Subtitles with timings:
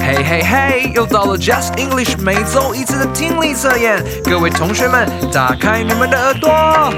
[0.00, 6.94] 嘿嘿嘿，又到了 Just English 每周一次的听力测验，各位同学们，打开你们的耳朵。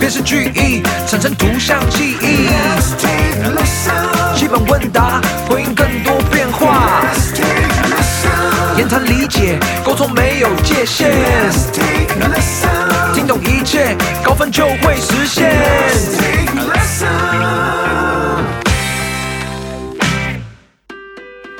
[0.00, 2.48] 辨识句意，产生图像记忆。
[4.34, 7.02] 基本问答，回应更多变化。
[8.76, 11.10] 言谈理解，沟通没有界限。
[13.14, 15.52] 听懂一切，高分就会实现。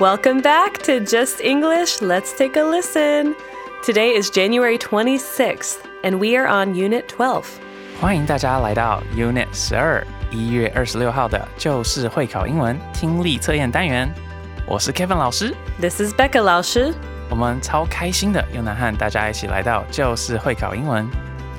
[0.03, 2.01] Welcome back to Just English.
[2.01, 3.35] Let's take a listen.
[3.83, 7.43] Today is January 26th, and we are on Unit 12.
[7.99, 14.09] 欢迎大家来到 Unit 十二，一月二十六号的就是会考英文听力测验单元。
[14.65, 16.93] 我是 Kevin 老师， This is Becca 老师。
[17.29, 21.07] 我们超开心的又能和大家一起来到就是会考英文。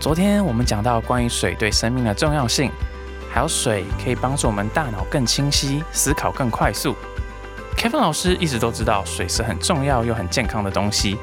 [0.00, 2.70] 昨天我们讲到关于水对生命的重要性，
[3.30, 6.96] 还有水可以帮助我们大脑更清晰，思考更快速。
[7.76, 11.16] Kevin 老师一直都知道水是很重要又很健康的东西，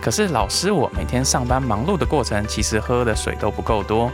[0.00, 4.10] 可是老师我每天上班忙碌的过程，其实喝的水都不够多。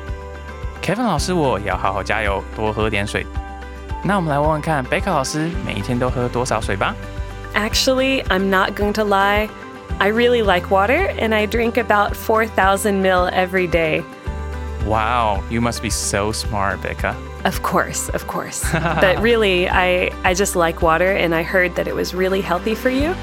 [0.82, 3.26] Kevin 老师我也要好好加油，多喝点水。
[4.04, 6.94] 那我们来问问看，贝克老师每一天都喝多少水吧？
[7.54, 9.48] Actually, I'm not going to lie.
[9.98, 14.04] I really like water, and I drink about 4,000 mil every day.
[14.86, 17.16] Wow, you must be so smart, Becca.
[17.45, 18.63] Of course, of course.
[18.71, 22.73] but really, I, I just like water, and I heard that it was really healthy
[22.73, 23.13] for you.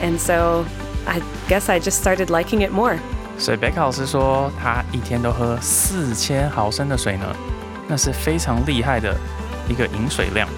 [0.00, 0.64] And so
[1.06, 2.98] I guess I just started liking it more.
[3.36, 7.26] 所以贝克老师说，他一天都喝四千毫升的水呢，
[7.88, 9.16] 那是非常厉害的
[9.68, 10.48] 一个饮水量。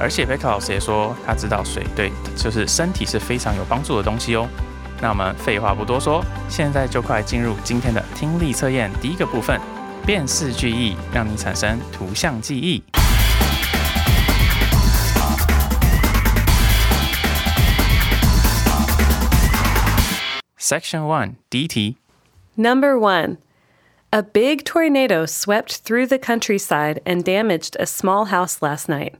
[0.00, 4.48] 而且贝克老师也说，他知道水对就是身体是非常有帮助的东西哦。
[5.00, 9.60] 那我们废话不多说，现在就快进入今天的听力测验第一个部分，
[10.05, 12.83] 辨识句意，让你产生图像记忆。
[20.57, 21.97] Section One 第一题。
[22.55, 23.37] Number one,
[24.11, 29.15] a big tornado swept through the countryside and damaged a small house last night.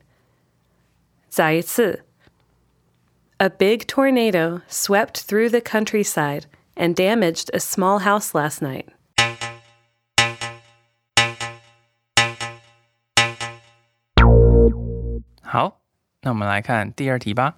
[1.29, 2.03] 再一次.
[3.37, 6.45] A big tornado swept through the countryside
[6.75, 8.85] and damaged a small house last night.
[15.55, 15.81] 好，
[16.21, 17.57] 那我们来看第二题吧。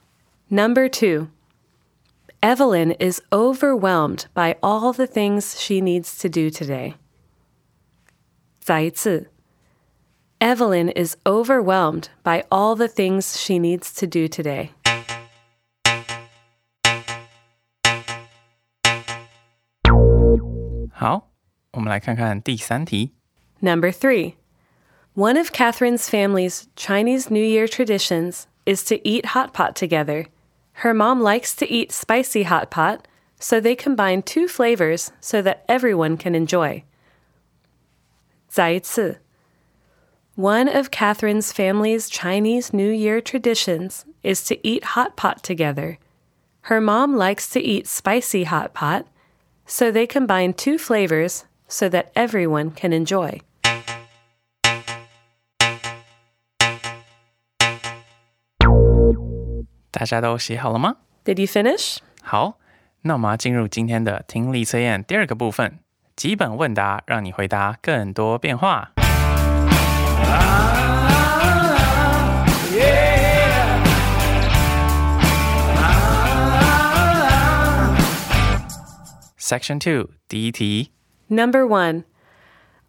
[0.50, 1.30] Number two,
[2.42, 6.96] Evelyn is overwhelmed by all the things she needs to do today.
[8.60, 9.30] 再一次.
[10.40, 14.72] Evelyn is overwhelmed by all the things she needs to do today.
[20.92, 21.30] 好，
[21.72, 23.14] 我们来看看第三题。
[23.62, 24.36] Number three,
[25.19, 30.27] One of Catherine's family's Chinese New Year traditions is to eat hot pot together.
[30.75, 33.09] Her mom likes to eat spicy hot pot,
[33.41, 36.85] so they combine two flavors so that everyone can enjoy.
[38.49, 39.17] 再次.
[40.37, 45.99] One of Catherine's family's Chinese New Year traditions is to eat hot pot together.
[46.71, 49.05] Her mom likes to eat spicy hot pot,
[49.67, 53.41] so they combine two flavors so that everyone can enjoy.
[59.92, 60.98] 大家都写好了吗？
[61.26, 61.98] Did you finish?
[62.22, 62.58] 好，
[63.02, 65.80] 那我们要进入今天的听力测验第二个部分，
[66.16, 68.92] 基本问答，让你回答更多变化。
[79.38, 80.92] Section Two 第一题，
[81.28, 82.06] Number one,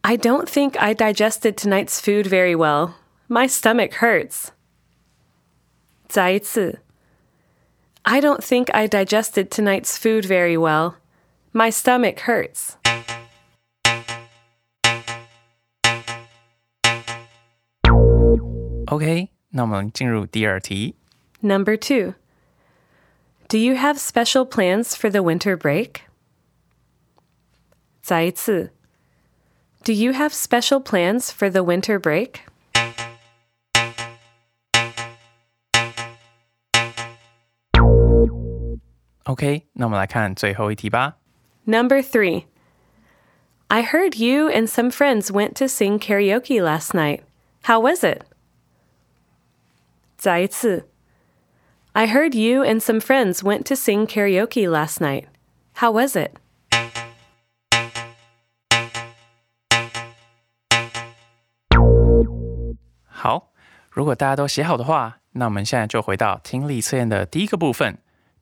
[0.03, 2.93] I don't think I digested tonight's food very well.
[3.29, 4.49] My stomach hurts.
[6.07, 6.81] 再一次.
[8.05, 10.97] I don't think I digested tonight's food very well.
[11.53, 12.77] My stomach hurts.
[18.87, 20.95] ，OK，那我们进入第二题。
[21.41, 22.15] Number two,
[23.49, 26.03] Do you have special plans for the winter break?
[28.03, 28.71] 再一次.
[29.83, 32.41] Do you have special plans for the winter break?
[39.29, 41.17] OK，那我们来看最后一题吧。
[41.65, 42.45] Number three.
[43.69, 47.23] I heard you and some friends went to sing karaoke last night.
[47.63, 48.23] How was it?
[50.19, 50.89] 再一次.
[51.93, 55.27] I heard you and some friends went to sing karaoke last night.
[55.77, 56.33] How was it?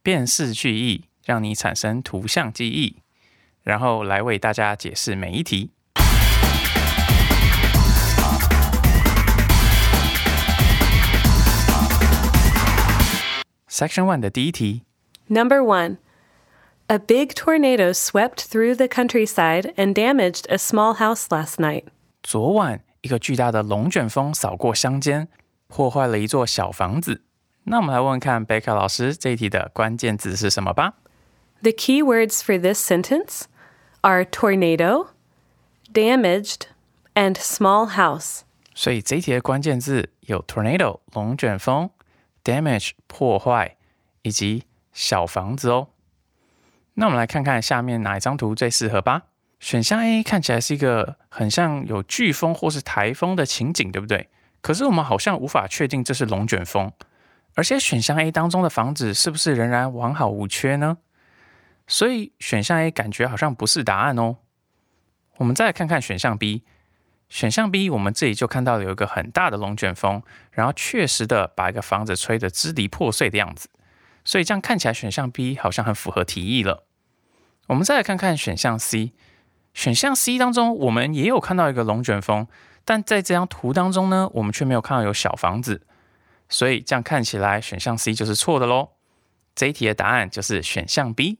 [0.07, 3.01] 辨识句意，让你产生图像记忆，
[3.61, 5.71] 然后来为大家解释每一题。
[13.67, 14.83] Section One 的第一题
[15.27, 15.97] Number one.
[16.85, 21.83] A big tornado swept through the countryside and damaged a small house last night.
[22.23, 25.27] 昨晚一个巨大的龙卷风扫过乡间，
[25.67, 27.26] 破坏了一座小房子。
[27.66, 30.94] 那我们来问问看贝卡老师这一题的关键字是什么吧。
[31.62, 33.42] The key words for this sentence
[34.00, 35.08] are tornado,
[35.92, 36.62] damaged,
[37.14, 38.40] and small house.
[38.74, 41.90] 所以这一题的关键字有 tornado 龙卷风、
[42.42, 43.76] damage 破坏
[44.22, 45.88] 以及小房子哦。
[46.94, 49.22] 那我们来看看下面哪一张图最适合吧。
[49.60, 54.28] 选项 A 看起来是一个很像有飓风或是台风的情景，对不对？
[54.60, 56.90] 可是我们好像无法确定这是龙卷风，
[57.57, 60.99] 而且选项 A 当中的房子是不是仍然完好无缺呢？
[61.87, 64.35] 所以选项 A 感觉好像不是答案哦。
[65.37, 66.63] 我们再来看看选项 B。
[67.29, 70.21] 选项 B，我们这里就看到有一个很大的龙卷风，
[70.51, 73.67] 然后确实的把一个房子吹得支离破碎的样子，
[74.23, 76.85] 所以这样看起来选项 B 好像很符合题意了。
[77.65, 79.13] 我们再来看看选项 C，
[79.73, 82.47] 选项 C 当中我们也有看到一个龙卷风，
[82.85, 85.86] 但在这张图当中呢，我们却没有看到有小房子，
[86.48, 88.90] 所以这样看起来选项 C 就是错的喽。
[89.54, 91.38] 这一题的答案就是选项 B，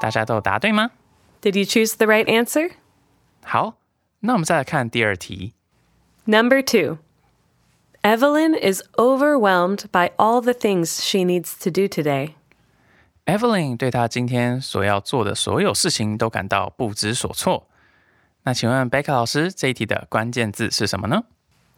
[0.00, 0.90] 大家都有答对吗？
[1.40, 2.72] Did you choose the right answer?
[3.44, 3.78] 好，
[4.20, 5.54] 那我们再来看第二题。
[6.24, 6.98] Number two.
[8.02, 12.34] Evelyn is overwhelmed by all the things she needs to do today.
[13.26, 17.68] Evelyn 对她今天所要做的所有事情都感到不知所措。
[18.44, 21.24] 那请问贝卡老师，这一题的关键字是什么呢？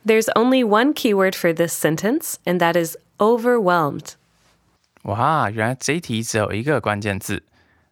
[0.06, 4.14] There's only one keyword for this sentence, and that is overwhelmed.
[5.04, 7.44] 哇，原来这一题只有一个关键字，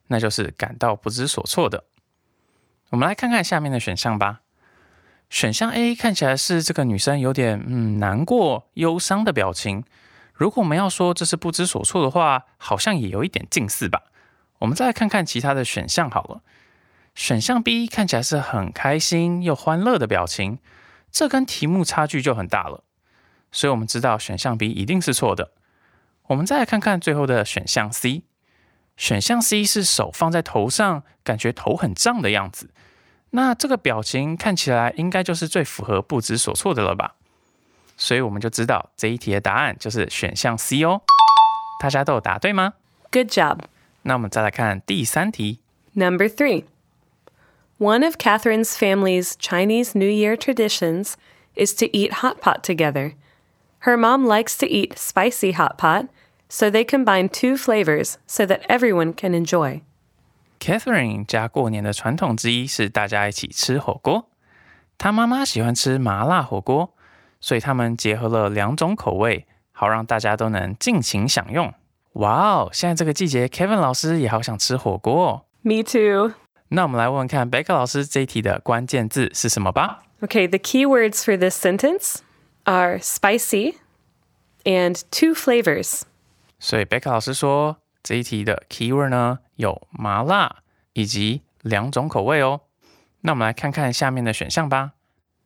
[0.08, 1.84] 那就是感到不知所措的。
[2.90, 4.42] 我们来看看下面的选项吧。
[5.30, 9.84] 选项 A 看起来是这个女生有点嗯难过、忧伤的表情。
[10.34, 14.04] 如果我们要说这是不知所措的话，好像也有一点近似吧。
[14.60, 16.42] 我们再来看看其他的选项好了。
[17.16, 20.60] 选项 B 看起来是很开心又欢乐的表情，
[21.14, 22.84] 这跟题目差距就很大了。
[23.52, 25.52] 所以我们知道选项 B 一定是错的。
[26.24, 28.24] 我们再来看看最后的选项 C，
[28.98, 32.72] 选项 C 是手放在头上，感觉头很胀的样子。
[33.30, 37.16] 那这个表情看起来应该就是最符合不知所措的了吧？
[37.96, 41.02] 所以我们就知道这一题的答案就是选项 C 哦。
[41.80, 42.74] 大家都有答对吗
[43.12, 43.60] ？Good job.
[44.02, 45.60] 那我们再来看第三题。
[45.94, 46.64] Number three.
[47.83, 51.15] One of Catherine's family's Chinese New Year traditions
[51.55, 53.13] is to eat hot pot together.
[53.81, 56.07] Her mom likes to eat spicy hot pot,
[56.49, 59.83] so they combine two flavors so that everyone can enjoy.
[60.59, 64.29] Catherine 家过年的传统之一是大家一起吃火锅。
[64.99, 66.93] 她妈妈喜欢吃麻辣火锅，
[67.41, 71.73] 所以他们结合了两种口味，好让大家都能尽情享用。
[72.15, 72.71] 哇哦！
[72.73, 75.45] 现在这个季节，Kevin 老师也好想吃火锅哦。
[75.63, 76.33] Me too.
[76.76, 80.02] 那我们来问问看贝克老师这一题的关键字是什么吧。
[80.22, 82.22] Okay, the key words for this sentence
[82.64, 83.76] are spicy
[84.64, 86.02] and two flavors.
[86.60, 90.64] 所以贝克老师说这一题的 keyword 呢有麻辣
[90.94, 92.62] 以及两种口味哦。
[93.22, 94.94] 那我们来看看下面的选项吧。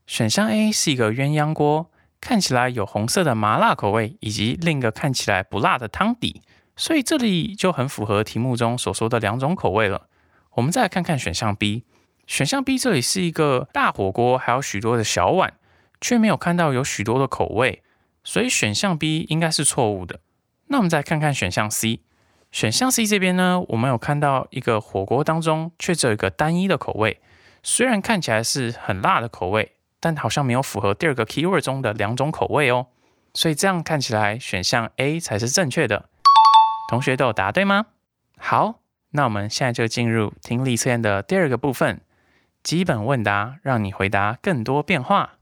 [0.05, 1.91] 选项 A 是一个鸳鸯锅，
[2.21, 6.41] 看起来有红色的麻辣口味，以及另一个看起来不辣的汤底，
[6.77, 10.07] 所以这里就很符合题目中所说的两种口味了。
[10.57, 11.83] 我们再来看看选项 B，
[12.25, 15.53] 选项 B 这里是一个大火锅，还有许多的小碗，
[16.01, 17.83] 却没有看到有许多的口味，
[18.23, 20.19] 所以选项 B 应该是错误的。
[20.69, 21.99] 那我们再看看选项 C，
[22.51, 27.21] 选项 C 这边呢，我们有看到一个火锅当中却只有一个单一的口味，
[27.61, 32.87] 虽然看起来是很辣的口味，但好像没有符合第二个 keyword 中的两种口味哦。
[33.35, 36.09] 所以这样看起来选项 A 才是正确的。
[36.89, 37.85] 同学都有答对吗？
[38.39, 38.79] 好，
[39.10, 42.00] 那我们现在就进入听力测验的第二个部分，
[42.62, 45.34] 基本问答，让你回答更多变化。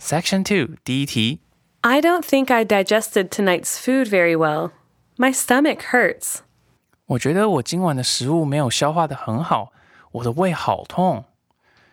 [0.00, 1.40] Section Two 第一题，
[1.82, 4.70] I don't think I digested tonight's food very well.
[5.18, 6.38] My stomach hurts.
[7.06, 9.72] 我觉得我今晚的食物没有消化的很好，
[10.12, 11.24] 我的胃好痛。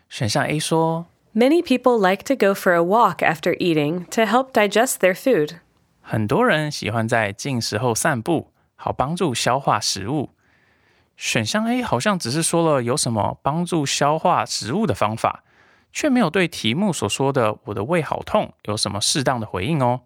[0.07, 4.53] 选项 A 说， Many people like to go for a walk after eating to help
[4.53, 5.57] digest their food.
[6.01, 10.29] 很多人喜欢在进食后散步，好帮助消化食物。
[11.17, 15.43] 选项 A 好像只是说了有什么帮助消化食物的方法，
[15.91, 20.01] 却没有对题目所说的“我的胃好痛”有什么适当的回应哦。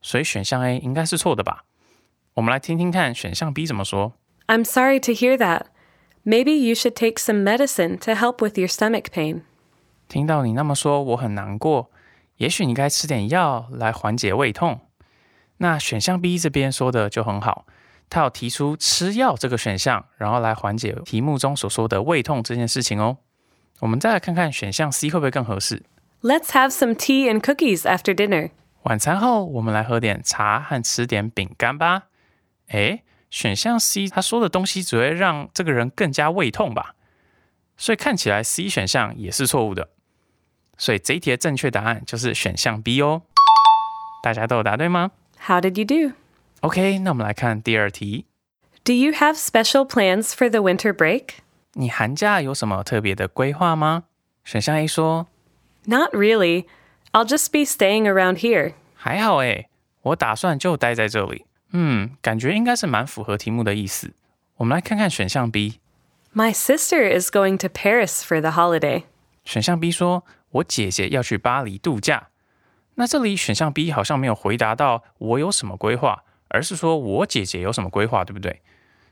[0.00, 1.64] 所以选项 A 应该是错的吧？
[2.34, 4.14] 我们来听听看选项 B 怎么说。
[4.46, 5.66] I'm sorry to hear that.
[6.24, 9.42] Maybe you should take some medicine to help with your stomach pain.
[10.07, 11.91] 听到你那么说，我很难过。
[12.37, 14.81] 也许你该吃点药来缓解胃痛。
[15.57, 17.65] 那选项 B 这边说的就很好。
[18.09, 23.17] 他有提出吃药这个选项，然后来缓解题目中所说的胃痛这件事情哦。
[23.79, 25.83] 我们再来看看选项 C 会不会更合适
[26.21, 28.51] ？Let's have some tea and cookies after dinner。
[28.83, 32.03] 晚餐后，我们来喝点茶和吃点饼干吧。
[32.69, 36.95] 诶，选项 C 他说的东西只会让这个人更加胃痛吧？
[37.75, 39.89] 所以看起来 C 选项也是错误的。
[40.78, 43.22] 所以这一题的正确答案就是选项 B 哦。
[44.22, 45.10] 大家都有答对吗？
[45.46, 48.26] How did you do？OK，那我们来看第二题。
[48.84, 51.34] Do you have special plans for the winter break？
[51.74, 54.04] 你寒假有什么特别的规划吗？
[54.44, 55.26] 选项 A 说，
[55.86, 56.66] Not really.
[57.12, 58.74] I'll just be staying around here.
[58.94, 59.68] 还好诶，
[60.02, 61.46] 我打算就待在这里。
[61.72, 64.12] 嗯，感觉应该是蛮符合题目的意思。
[64.56, 69.04] 我们来看看选项 B。My sister is going to Paris for the holiday.
[69.44, 72.29] 选项 B 说， 我姐姐要去巴黎度假。
[72.95, 76.23] 那这里选项 B 好像没有回答到我有什么规划。
[76.49, 78.61] 而是说我姐姐有什么规划，对不对？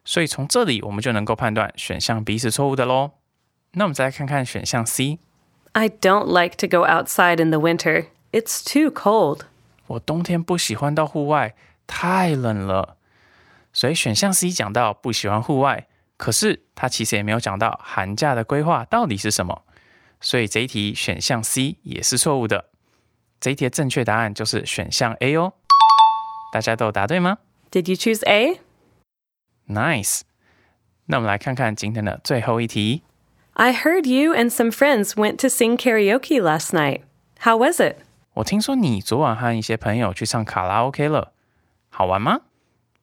[0.05, 3.11] 所以从这里我们就能够判断选项 B 是错误的喽。
[3.71, 5.19] 那我们再来看看选项 C。
[5.73, 8.05] I don't like to go outside in the winter.
[8.31, 9.41] It's too cold.
[9.87, 12.95] 我冬天不喜欢到户外，太冷了。
[13.73, 19.63] 所以选项 C 讲到不喜欢户外，可是他其实也没有讲到寒假的规划到底是什么。
[20.24, 22.66] 所以这一题选项 C 也是错误的。
[23.40, 25.54] 这一题的正确答案就是选项 A 哦。
[26.52, 27.38] 大家都答对吗？
[27.70, 28.60] Did you choose A?
[29.68, 30.22] Nice.
[31.06, 33.02] 那我们来看看今天的最后一题。
[33.54, 37.02] I heard you and some friends went to sing karaoke last night.
[37.40, 37.96] How was it?
[38.34, 41.32] 我听说你昨晚和一些朋友去唱卡拉 OK 了，
[41.88, 42.42] 好玩吗？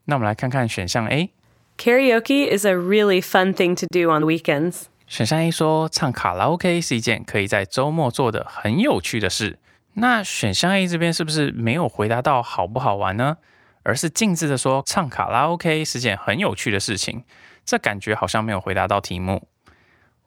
[0.05, 4.83] 那我们来看看选项 A。Karaoke is a really fun thing to do on weekends.
[5.12, 9.58] 选项一说唱卡拉 OK 是一件可以在周末做的很有趣的事。
[9.92, 13.36] 那选项 A 这边是不是没有回答到好不好玩呢？
[13.82, 17.24] 而是径自的说唱卡拉 OK 是件很有趣的事情，
[17.62, 19.46] 这感觉好像没有回答到题目。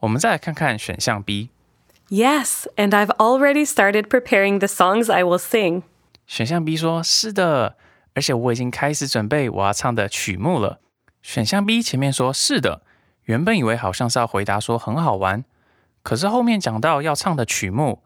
[0.02, 1.50] 我们再来看看选项 B。
[2.10, 5.82] Yes, and I've already started preparing the songs I will sing。
[6.28, 7.76] 选项 B 说是的，
[8.14, 10.80] 而且我已经开始准备我要唱的曲目了。
[11.24, 12.84] 选项 B 前面说是的，
[13.26, 15.44] 原本以为好像是要回答说很好玩，
[16.02, 18.02] 可是后面讲到要唱的曲目。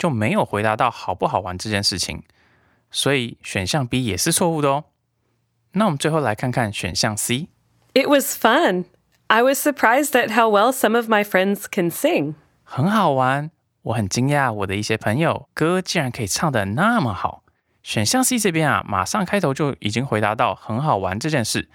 [0.00, 2.22] 就没有回答到好不好玩这件事情，
[2.90, 4.84] 所以选项 B 也是错误的哦。
[5.72, 7.48] 那我们最后来看看选项 C。
[7.92, 8.86] It was fun.
[9.26, 12.32] I was surprised at how well some of my friends can sing.
[12.64, 13.50] 很好玩，
[13.82, 17.42] 我很惊讶我的一些朋友歌竟然可以唱的那么好。
[17.82, 21.68] 选项 C 这边啊，马上开头就已经回答到很好玩这件事，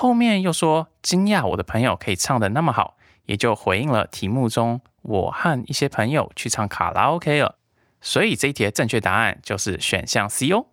[0.00, 7.56] 后面又说惊讶我的朋友可以唱得那么好，也就回应了题目中我和一些朋友去唱卡拉 OK 了。
[8.00, 10.66] 所以这一题的正确答案就是选项 C 哦，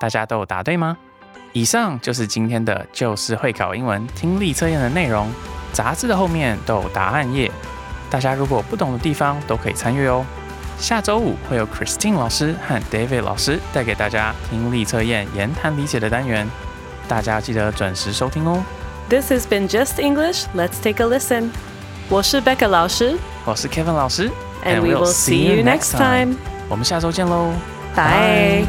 [0.00, 0.98] 大家都有答对吗？
[1.52, 5.30] 以上就是今天的就是会考英文听力测验的内容，
[5.72, 7.48] 杂志的后面都有答案页，
[8.10, 10.26] 大家如果不懂的地方都可以参阅哦。
[10.78, 16.44] 下周五会有 Christine 老师和 David 老师带给大家听力测验言谈理解的单元，
[17.08, 18.62] 大家记得准时收听哦。
[19.08, 20.44] This has been Just English.
[20.54, 21.50] Let's take a listen.
[22.08, 24.30] 我是 Becca 老师，我是 Kevin 老师。
[24.64, 26.36] and we will see you next time.
[26.68, 27.52] 我们下周见喽，
[27.94, 28.64] 拜。